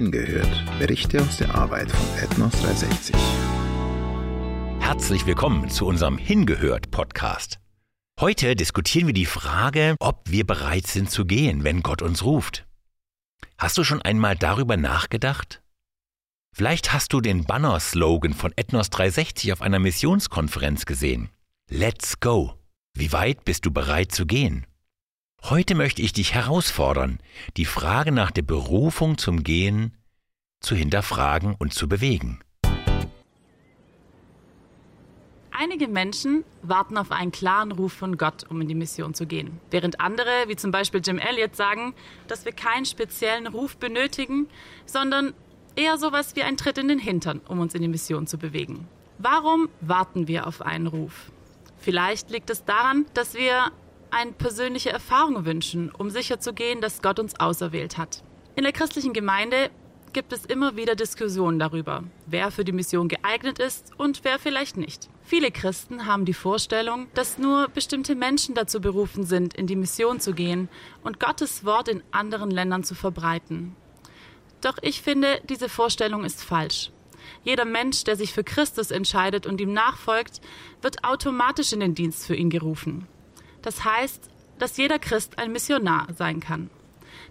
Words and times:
Hingehört. 0.00 0.78
Berichte 0.78 1.20
aus 1.20 1.36
der 1.36 1.54
Arbeit 1.54 1.90
von 1.90 2.18
Ethnos 2.18 2.52
360. 2.52 3.14
Herzlich 4.78 5.26
willkommen 5.26 5.68
zu 5.68 5.84
unserem 5.84 6.16
Hingehört 6.16 6.90
Podcast. 6.90 7.60
Heute 8.18 8.56
diskutieren 8.56 9.08
wir 9.08 9.12
die 9.12 9.26
Frage, 9.26 9.96
ob 10.00 10.22
wir 10.24 10.46
bereit 10.46 10.86
sind 10.86 11.10
zu 11.10 11.26
gehen, 11.26 11.64
wenn 11.64 11.82
Gott 11.82 12.00
uns 12.00 12.24
ruft. 12.24 12.66
Hast 13.58 13.76
du 13.76 13.84
schon 13.84 14.00
einmal 14.00 14.36
darüber 14.36 14.78
nachgedacht? 14.78 15.60
Vielleicht 16.56 16.94
hast 16.94 17.12
du 17.12 17.20
den 17.20 17.44
Banner-Slogan 17.44 18.32
von 18.32 18.54
Ethnos 18.56 18.88
360 18.88 19.52
auf 19.52 19.60
einer 19.60 19.80
Missionskonferenz 19.80 20.86
gesehen. 20.86 21.28
Let's 21.68 22.20
go. 22.20 22.54
Wie 22.94 23.12
weit 23.12 23.44
bist 23.44 23.66
du 23.66 23.70
bereit 23.70 24.12
zu 24.12 24.24
gehen? 24.24 24.64
Heute 25.42 25.74
möchte 25.74 26.02
ich 26.02 26.12
dich 26.12 26.34
herausfordern, 26.34 27.18
die 27.56 27.64
Frage 27.64 28.12
nach 28.12 28.30
der 28.30 28.42
Berufung 28.42 29.16
zum 29.18 29.42
Gehen 29.42 29.96
zu 30.60 30.74
hinterfragen 30.74 31.56
und 31.58 31.72
zu 31.72 31.88
bewegen. 31.88 32.40
Einige 35.50 35.88
Menschen 35.88 36.44
warten 36.62 36.96
auf 36.96 37.10
einen 37.10 37.32
klaren 37.32 37.72
Ruf 37.72 37.92
von 37.92 38.16
Gott, 38.16 38.44
um 38.48 38.60
in 38.60 38.68
die 38.68 38.74
Mission 38.74 39.14
zu 39.14 39.26
gehen. 39.26 39.60
Während 39.70 40.00
andere, 40.00 40.44
wie 40.46 40.56
zum 40.56 40.70
Beispiel 40.70 41.00
Jim 41.04 41.18
Elliott, 41.18 41.56
sagen, 41.56 41.94
dass 42.28 42.44
wir 42.44 42.52
keinen 42.52 42.84
speziellen 42.86 43.46
Ruf 43.46 43.76
benötigen, 43.76 44.48
sondern 44.86 45.34
eher 45.74 45.98
sowas 45.98 46.36
wie 46.36 46.42
ein 46.42 46.56
Tritt 46.56 46.78
in 46.78 46.88
den 46.88 46.98
Hintern, 46.98 47.40
um 47.48 47.60
uns 47.60 47.74
in 47.74 47.82
die 47.82 47.88
Mission 47.88 48.26
zu 48.26 48.38
bewegen. 48.38 48.88
Warum 49.18 49.68
warten 49.80 50.28
wir 50.28 50.46
auf 50.46 50.62
einen 50.62 50.86
Ruf? 50.86 51.30
Vielleicht 51.78 52.30
liegt 52.30 52.50
es 52.50 52.64
daran, 52.64 53.06
dass 53.14 53.34
wir 53.34 53.72
eine 54.10 54.32
persönliche 54.32 54.90
Erfahrung 54.90 55.44
wünschen, 55.44 55.90
um 55.90 56.10
sicherzugehen, 56.10 56.80
dass 56.80 57.02
Gott 57.02 57.18
uns 57.18 57.38
auserwählt 57.38 57.98
hat. 57.98 58.22
In 58.56 58.64
der 58.64 58.72
christlichen 58.72 59.12
Gemeinde 59.12 59.70
gibt 60.12 60.32
es 60.32 60.44
immer 60.44 60.76
wieder 60.76 60.96
Diskussionen 60.96 61.58
darüber, 61.58 62.04
wer 62.26 62.50
für 62.50 62.64
die 62.64 62.72
Mission 62.72 63.08
geeignet 63.08 63.58
ist 63.58 63.92
und 63.96 64.24
wer 64.24 64.38
vielleicht 64.38 64.76
nicht. 64.76 65.08
Viele 65.22 65.50
Christen 65.50 66.06
haben 66.06 66.24
die 66.24 66.34
Vorstellung, 66.34 67.06
dass 67.14 67.38
nur 67.38 67.68
bestimmte 67.68 68.14
Menschen 68.14 68.54
dazu 68.54 68.80
berufen 68.80 69.24
sind, 69.24 69.54
in 69.54 69.66
die 69.66 69.76
Mission 69.76 70.18
zu 70.20 70.34
gehen 70.34 70.68
und 71.04 71.20
Gottes 71.20 71.64
Wort 71.64 71.88
in 71.88 72.02
anderen 72.10 72.50
Ländern 72.50 72.82
zu 72.82 72.94
verbreiten. 72.94 73.76
Doch 74.60 74.76
ich 74.82 75.00
finde, 75.00 75.40
diese 75.48 75.68
Vorstellung 75.68 76.24
ist 76.24 76.42
falsch. 76.42 76.90
Jeder 77.44 77.64
Mensch, 77.64 78.04
der 78.04 78.16
sich 78.16 78.32
für 78.32 78.44
Christus 78.44 78.90
entscheidet 78.90 79.46
und 79.46 79.60
ihm 79.60 79.72
nachfolgt, 79.72 80.40
wird 80.82 81.04
automatisch 81.04 81.72
in 81.72 81.80
den 81.80 81.94
Dienst 81.94 82.26
für 82.26 82.34
ihn 82.34 82.50
gerufen. 82.50 83.06
Das 83.62 83.84
heißt, 83.84 84.30
dass 84.58 84.76
jeder 84.76 84.98
Christ 84.98 85.38
ein 85.38 85.52
Missionar 85.52 86.06
sein 86.16 86.40
kann. 86.40 86.70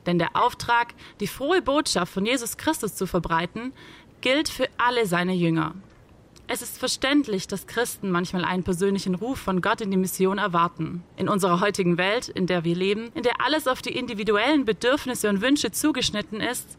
Denn 0.06 0.20
der 0.20 0.36
Auftrag, 0.36 0.94
die 1.20 1.28
frohe 1.28 1.62
Botschaft 1.62 2.14
von 2.14 2.26
Jesus 2.26 2.58
Christus 2.58 2.96
zu 2.96 3.06
verbreiten, 3.06 3.74
gilt 4.22 4.50
für 4.50 4.68
alle 4.78 5.06
seine 5.06 5.34
Jünger. 5.34 5.76
Es 6.52 6.64
ist 6.64 6.80
verständlich, 6.80 7.48
dass 7.48 7.68
Christen 7.68 8.10
manchmal 8.10 8.44
einen 8.44 8.64
persönlichen 8.64 9.14
Ruf 9.14 9.38
von 9.38 9.62
Gott 9.62 9.82
in 9.82 9.92
die 9.92 9.98
Mission 9.98 10.40
erwarten. 10.40 11.04
In 11.16 11.30
unserer 11.30 11.60
heutigen 11.60 12.00
Welt, 12.00 12.28
in 12.28 12.48
der 12.48 12.64
wir 12.64 12.76
leben, 12.76 13.12
in 13.14 13.22
der 13.22 13.46
alles 13.46 13.68
auf 13.68 13.84
die 13.84 13.96
individuellen 13.96 14.66
Bedürfnisse 14.66 15.30
und 15.30 15.42
Wünsche 15.42 15.72
zugeschnitten 15.72 16.42
ist, 16.42 16.78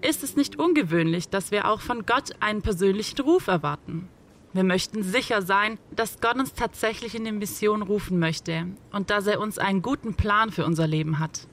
ist 0.00 0.24
es 0.24 0.34
nicht 0.34 0.58
ungewöhnlich, 0.58 1.28
dass 1.28 1.52
wir 1.52 1.68
auch 1.68 1.80
von 1.80 2.04
Gott 2.04 2.32
einen 2.40 2.62
persönlichen 2.62 3.20
Ruf 3.20 3.46
erwarten. 3.46 4.08
Wir 4.54 4.64
möchten 4.64 5.02
sicher 5.02 5.40
sein, 5.40 5.78
dass 5.96 6.20
Gott 6.20 6.36
uns 6.36 6.52
tatsächlich 6.52 7.14
in 7.14 7.24
die 7.24 7.32
Mission 7.32 7.80
rufen 7.80 8.18
möchte 8.18 8.66
und 8.92 9.08
dass 9.08 9.26
er 9.26 9.40
uns 9.40 9.58
einen 9.58 9.80
guten 9.80 10.14
Plan 10.14 10.50
für 10.50 10.66
unser 10.66 10.86
Leben 10.86 11.18
hat. 11.18 11.46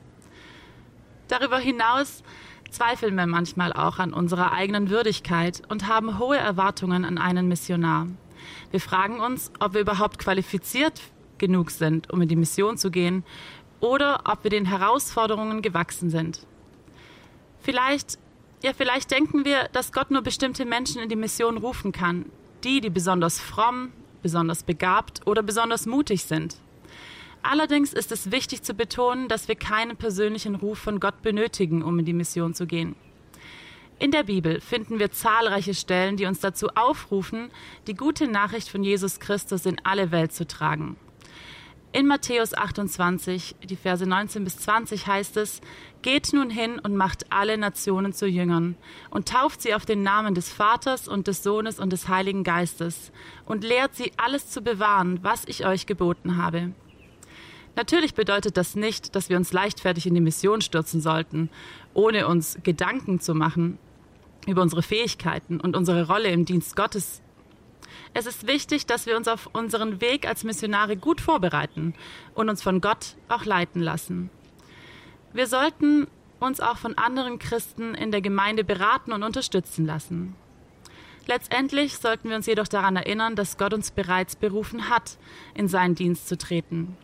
Darüber 1.30 1.59
hinaus 1.59 2.23
zweifeln 2.72 3.16
wir 3.16 3.25
manchmal 3.25 3.72
auch 3.72 4.00
an 4.00 4.14
unserer 4.14 4.52
eigenen 4.52 4.89
Würdigkeit 4.89 5.61
und 5.69 5.88
haben 5.88 6.19
hohe 6.19 6.38
Erwartungen 6.38 7.06
an 7.06 7.17
einen 7.17 7.47
Missionar. 7.47 8.08
Wir 8.72 8.81
fragen 8.81 9.22
uns, 9.22 9.52
ob 9.59 9.73
wir 9.73 9.81
überhaupt 9.81 10.19
qualifiziert 10.19 11.02
genug 11.38 11.72
sind, 11.72 12.12
um 12.12 12.22
in 12.22 12.28
die 12.28 12.35
Mission 12.35 12.78
zu 12.78 12.91
gehen, 12.91 13.23
oder 13.79 14.23
ob 14.25 14.44
wir 14.44 14.52
den 14.52 14.66
Herausforderungen 14.66 15.62
gewachsen 15.62 16.09
sind. 16.09 16.46
Vielleicht, 17.62 18.19
ja, 18.62 18.73
vielleicht 18.73 19.12
denken 19.12 19.46
wir, 19.46 19.69
dass 19.72 19.94
Gott 19.94 20.12
nur 20.12 20.22
bestimmte 20.22 20.66
Menschen 20.66 21.02
in 21.02 21.07
die 21.07 21.16
Mission 21.16 21.57
rufen 21.57 21.94
kann, 21.94 22.25
die, 22.64 22.81
die 22.81 22.90
besonders 22.90 23.40
fromm, 23.40 23.92
besonders 24.22 24.64
begabt 24.64 25.25
oder 25.25 25.44
besonders 25.44 25.86
mutig 25.86 26.24
sind. 26.24 26.58
Allerdings 27.42 27.94
ist 27.94 28.12
es 28.12 28.31
wichtig 28.31 28.64
zu 28.64 28.74
betonen, 28.74 29.28
dass 29.28 29.47
wir 29.47 29.56
keinen 29.56 29.96
persönlichen 29.96 30.56
Ruf 30.56 30.80
von 30.80 31.00
Gott 31.00 31.22
benötigen, 31.22 31.84
um 31.84 32.00
in 32.00 32.06
die 32.06 32.14
Mission 32.14 32.53
zu 32.53 32.68
gehen. 32.68 32.96
In 33.97 34.12
der 34.12 34.24
Bibel 34.24 34.62
finden 34.62 35.00
wir 35.00 35.12
zahlreiche 35.12 35.74
Stellen, 35.74 36.16
die 36.16 36.25
uns 36.25 36.40
dazu 36.40 36.70
aufrufen, 36.75 37.50
die 37.88 37.96
gute 37.96 38.28
Nachricht 38.28 38.70
von 38.70 38.84
Jesus 38.84 39.20
Christus 39.20 39.66
in 39.66 39.78
alle 39.84 40.12
Welt 40.12 40.31
zu 40.31 40.47
tragen. 40.47 40.96
In 41.91 42.05
Matthäus 42.05 42.53
28, 42.53 43.55
die 43.63 43.75
Verse 43.75 44.05
19 44.05 44.44
bis 44.44 44.59
20 44.59 45.07
heißt 45.07 45.38
es, 45.38 45.59
Geht 46.03 46.33
nun 46.33 46.51
hin 46.51 46.77
und 46.77 46.95
macht 46.95 47.25
alle 47.31 47.57
Nationen 47.57 48.13
zu 48.13 48.27
Jüngern 48.27 48.77
und 49.09 49.27
tauft 49.27 49.63
sie 49.63 49.73
auf 49.73 49.88
den 49.88 50.03
Namen 50.03 50.35
des 50.35 50.49
Vaters 50.49 51.07
und 51.07 51.25
des 51.25 51.41
Sohnes 51.41 51.79
und 51.79 51.91
des 51.91 52.07
Heiligen 52.07 52.44
Geistes 52.44 53.11
und 53.47 53.63
lehrt 53.63 53.95
sie 53.95 54.11
alles 54.17 54.51
zu 54.51 54.61
bewahren, 54.61 55.19
was 55.23 55.45
ich 55.45 55.66
euch 55.66 55.88
geboten 55.88 56.38
habe. 56.38 56.73
Natürlich 57.75 58.13
bedeutet 58.13 58.55
das 58.55 58.75
nicht, 58.75 59.16
dass 59.16 59.29
wir 59.29 59.38
uns 59.38 59.51
leichtfertig 59.51 60.05
in 60.05 60.13
die 60.13 60.22
Mission 60.22 60.61
stürzen 60.61 61.01
sollten, 61.01 61.49
ohne 61.95 62.28
uns 62.28 62.59
Gedanken 62.61 63.19
zu 63.19 63.33
machen 63.33 63.79
über 64.45 64.61
unsere 64.61 64.83
Fähigkeiten 64.83 65.59
und 65.59 65.75
unsere 65.75 66.05
Rolle 66.05 66.29
im 66.29 66.45
Dienst 66.45 66.75
Gottes 66.75 67.23
es 68.13 68.25
ist 68.25 68.47
wichtig, 68.47 68.85
dass 68.85 69.05
wir 69.05 69.17
uns 69.17 69.27
auf 69.27 69.50
unseren 69.53 70.01
Weg 70.01 70.27
als 70.27 70.44
Missionare 70.44 70.97
gut 70.97 71.22
vorbereiten 71.22 71.94
und 72.33 72.50
uns 72.50 72.61
von 72.61 72.81
Gott 72.81 73.16
auch 73.27 73.45
leiten 73.45 73.81
lassen. 73.81 74.29
Wir 75.33 75.47
sollten 75.47 76.07
uns 76.39 76.59
auch 76.59 76.78
von 76.78 76.97
anderen 76.97 77.39
Christen 77.39 77.94
in 77.95 78.11
der 78.11 78.22
Gemeinde 78.22 78.63
beraten 78.63 79.11
und 79.11 79.23
unterstützen 79.23 79.85
lassen. 79.85 80.35
Letztendlich 81.28 81.97
sollten 81.97 82.29
wir 82.29 82.35
uns 82.35 82.47
jedoch 82.47 82.67
daran 82.67 82.95
erinnern, 82.95 83.35
dass 83.35 83.57
Gott 83.57 83.73
uns 83.73 83.91
bereits 83.91 84.35
berufen 84.35 84.89
hat, 84.89 85.17
in 85.53 85.67
seinen 85.67 85.94
Dienst 85.94 86.28
zu 86.28 86.38
treten. 86.38 86.97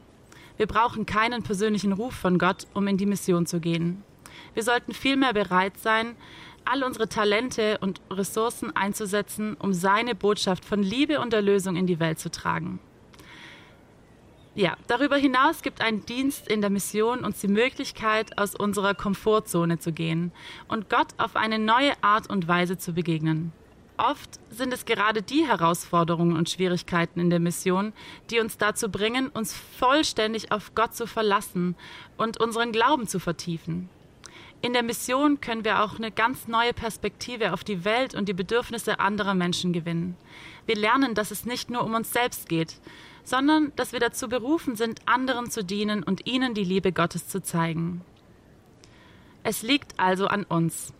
Wir 0.57 0.67
brauchen 0.67 1.05
keinen 1.05 1.43
persönlichen 1.43 1.91
Ruf 1.91 2.15
von 2.15 2.39
Gott, 2.39 2.65
um 2.73 2.87
in 2.87 2.97
die 2.97 3.05
Mission 3.05 3.45
zu 3.45 3.59
gehen. 3.59 4.03
Wir 4.53 4.63
sollten 4.63 4.93
vielmehr 4.93 5.33
bereit 5.33 5.77
sein, 5.77 6.15
all 6.65 6.83
unsere 6.83 7.07
Talente 7.07 7.77
und 7.79 8.01
Ressourcen 8.11 8.75
einzusetzen, 8.75 9.55
um 9.59 9.73
seine 9.73 10.15
Botschaft 10.15 10.65
von 10.65 10.83
Liebe 10.83 11.19
und 11.19 11.33
Erlösung 11.33 11.75
in 11.75 11.87
die 11.87 11.99
Welt 11.99 12.19
zu 12.19 12.29
tragen. 12.29 12.79
Ja, 14.55 14.77
darüber 14.87 15.17
hinaus 15.17 15.61
gibt 15.61 15.81
ein 15.81 16.05
Dienst 16.05 16.47
in 16.47 16.61
der 16.61 16.69
Mission 16.69 17.25
uns 17.25 17.41
die 17.41 17.49
Möglichkeit, 17.49 18.37
aus 18.37 18.55
unserer 18.55 18.93
Komfortzone 18.93 19.79
zu 19.79 19.91
gehen 19.91 20.31
und 20.69 20.89
Gott 20.89 21.07
auf 21.17 21.35
eine 21.35 21.59
neue 21.59 21.91
Art 22.01 22.29
und 22.29 22.47
Weise 22.47 22.77
zu 22.77 22.93
begegnen. 22.93 23.51
Oft 23.97 24.39
sind 24.49 24.73
es 24.73 24.85
gerade 24.85 25.21
die 25.21 25.45
Herausforderungen 25.45 26.37
und 26.37 26.49
Schwierigkeiten 26.49 27.19
in 27.19 27.29
der 27.29 27.39
Mission, 27.39 27.93
die 28.29 28.39
uns 28.39 28.57
dazu 28.57 28.89
bringen, 28.89 29.27
uns 29.29 29.53
vollständig 29.53 30.51
auf 30.51 30.73
Gott 30.73 30.95
zu 30.95 31.05
verlassen 31.05 31.75
und 32.17 32.39
unseren 32.39 32.71
Glauben 32.71 33.07
zu 33.07 33.19
vertiefen. 33.19 33.89
In 34.61 34.73
der 34.73 34.83
Mission 34.83 35.41
können 35.41 35.63
wir 35.63 35.83
auch 35.83 35.97
eine 35.97 36.11
ganz 36.11 36.47
neue 36.47 36.73
Perspektive 36.73 37.53
auf 37.53 37.63
die 37.63 37.85
Welt 37.85 38.15
und 38.15 38.27
die 38.27 38.33
Bedürfnisse 38.33 38.99
anderer 38.99 39.35
Menschen 39.35 39.73
gewinnen. 39.73 40.17
Wir 40.65 40.75
lernen, 40.75 41.13
dass 41.13 41.31
es 41.31 41.45
nicht 41.45 41.69
nur 41.69 41.83
um 41.83 41.93
uns 41.93 42.11
selbst 42.11 42.49
geht, 42.49 42.79
sondern 43.23 43.71
dass 43.75 43.91
wir 43.91 43.99
dazu 43.99 44.27
berufen 44.27 44.75
sind, 44.75 45.01
anderen 45.05 45.51
zu 45.51 45.63
dienen 45.63 46.03
und 46.03 46.25
ihnen 46.27 46.53
die 46.53 46.63
Liebe 46.63 46.91
Gottes 46.91 47.27
zu 47.27 47.41
zeigen. 47.41 48.01
Es 49.43 49.61
liegt 49.61 49.99
also 49.99 50.27
an 50.27 50.43
uns, 50.43 50.93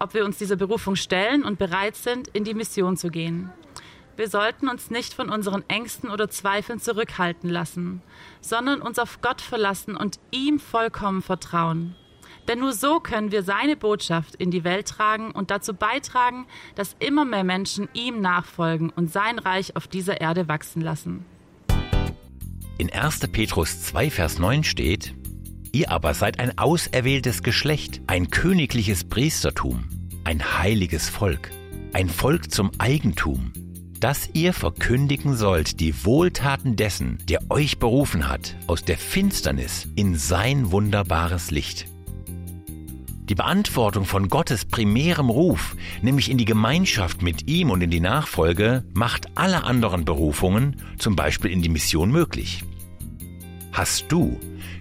ob 0.00 0.14
wir 0.14 0.24
uns 0.24 0.38
dieser 0.38 0.56
Berufung 0.56 0.96
stellen 0.96 1.44
und 1.44 1.58
bereit 1.58 1.94
sind, 1.94 2.28
in 2.28 2.42
die 2.42 2.54
Mission 2.54 2.96
zu 2.96 3.10
gehen. 3.10 3.52
Wir 4.16 4.28
sollten 4.28 4.68
uns 4.68 4.90
nicht 4.90 5.14
von 5.14 5.30
unseren 5.30 5.64
Ängsten 5.68 6.10
oder 6.10 6.28
Zweifeln 6.28 6.80
zurückhalten 6.80 7.48
lassen, 7.48 8.02
sondern 8.40 8.82
uns 8.82 8.98
auf 8.98 9.20
Gott 9.20 9.40
verlassen 9.40 9.96
und 9.96 10.18
ihm 10.30 10.58
vollkommen 10.58 11.22
vertrauen. 11.22 11.94
Denn 12.48 12.60
nur 12.60 12.72
so 12.72 13.00
können 13.00 13.32
wir 13.32 13.42
seine 13.42 13.76
Botschaft 13.76 14.34
in 14.34 14.50
die 14.50 14.64
Welt 14.64 14.88
tragen 14.88 15.30
und 15.30 15.50
dazu 15.50 15.74
beitragen, 15.74 16.46
dass 16.74 16.96
immer 16.98 17.24
mehr 17.24 17.44
Menschen 17.44 17.88
ihm 17.92 18.20
nachfolgen 18.20 18.90
und 18.90 19.12
sein 19.12 19.38
Reich 19.38 19.76
auf 19.76 19.86
dieser 19.86 20.20
Erde 20.20 20.48
wachsen 20.48 20.82
lassen. 20.82 21.24
In 22.78 22.90
1. 22.90 23.20
Petrus 23.28 23.82
2, 23.82 24.10
Vers 24.10 24.38
9 24.38 24.64
steht, 24.64 25.14
Ihr 25.72 25.90
aber 25.90 26.14
seid 26.14 26.40
ein 26.40 26.58
auserwähltes 26.58 27.42
Geschlecht, 27.42 28.00
ein 28.06 28.30
königliches 28.30 29.04
Priestertum, 29.04 29.84
ein 30.24 30.58
heiliges 30.58 31.08
Volk, 31.08 31.50
ein 31.92 32.08
Volk 32.08 32.50
zum 32.50 32.72
Eigentum, 32.78 33.52
dass 34.00 34.30
ihr 34.32 34.54
verkündigen 34.54 35.36
sollt 35.36 35.78
die 35.78 36.06
Wohltaten 36.06 36.74
dessen, 36.74 37.18
der 37.28 37.40
euch 37.50 37.78
berufen 37.78 38.28
hat, 38.28 38.56
aus 38.66 38.82
der 38.82 38.96
Finsternis 38.96 39.86
in 39.94 40.16
sein 40.16 40.72
wunderbares 40.72 41.50
Licht. 41.50 41.89
Die 43.30 43.36
Beantwortung 43.36 44.06
von 44.06 44.28
Gottes 44.28 44.64
primärem 44.64 45.30
Ruf, 45.30 45.76
nämlich 46.02 46.32
in 46.32 46.36
die 46.36 46.44
Gemeinschaft 46.44 47.22
mit 47.22 47.46
ihm 47.46 47.70
und 47.70 47.80
in 47.80 47.88
die 47.88 48.00
Nachfolge, 48.00 48.82
macht 48.92 49.28
alle 49.36 49.62
anderen 49.62 50.04
Berufungen, 50.04 50.82
zum 50.98 51.14
Beispiel 51.14 51.52
in 51.52 51.62
die 51.62 51.68
Mission, 51.68 52.10
möglich. 52.10 52.64
Hast 53.70 54.10
du 54.10 54.36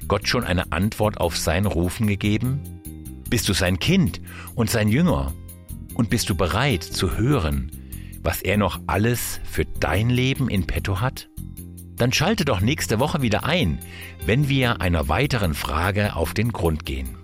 Gott 0.07 0.27
schon 0.27 0.43
eine 0.43 0.71
Antwort 0.71 1.19
auf 1.19 1.37
sein 1.37 1.67
Rufen 1.67 2.07
gegeben? 2.07 2.59
Bist 3.29 3.47
du 3.47 3.53
sein 3.53 3.77
Kind 3.77 4.19
und 4.55 4.71
sein 4.71 4.89
Jünger? 4.89 5.31
Und 5.93 6.09
bist 6.09 6.27
du 6.31 6.33
bereit 6.33 6.81
zu 6.83 7.17
hören, 7.17 7.69
was 8.23 8.41
er 8.41 8.57
noch 8.57 8.79
alles 8.87 9.41
für 9.43 9.65
dein 9.65 10.09
Leben 10.09 10.49
in 10.49 10.65
petto 10.65 11.01
hat? 11.01 11.29
Dann 11.97 12.11
schalte 12.11 12.45
doch 12.45 12.61
nächste 12.61 12.99
Woche 12.99 13.21
wieder 13.21 13.43
ein, 13.43 13.77
wenn 14.25 14.49
wir 14.49 14.81
einer 14.81 15.07
weiteren 15.07 15.53
Frage 15.53 16.15
auf 16.15 16.33
den 16.33 16.51
Grund 16.51 16.83
gehen. 16.83 17.19